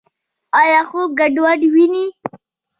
ایا 0.61 0.79
خوب 0.89 1.09
ګډوډ 1.19 1.61
وینئ؟ 1.73 2.07